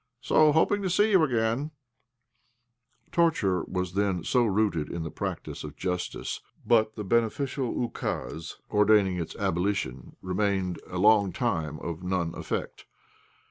So 0.19 0.51
hoping 0.51 0.81
to 0.81 0.89
see 0.89 1.11
you 1.11 1.23
again" 1.23 1.69
Torture 3.11 3.61
was 3.67 3.93
then 3.93 4.23
so 4.23 4.45
rooted 4.45 4.89
in 4.89 5.03
the 5.03 5.11
practice 5.11 5.63
of 5.63 5.75
justice 5.75 6.41
that 6.65 6.95
the 6.95 7.03
beneficial 7.03 7.75
ukase 7.75 8.55
ordaining 8.71 9.17
its 9.17 9.35
abolition 9.35 10.15
remained 10.23 10.81
a 10.87 10.97
long 10.97 11.31
time 11.31 11.79
of 11.81 12.01
none 12.01 12.33
effect. 12.33 12.87